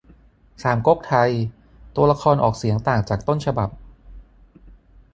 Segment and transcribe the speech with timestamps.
[0.63, 1.29] สามก๊กไทย
[1.95, 3.69] ตัวละครออกเสียงต่างจากต้นฉบับ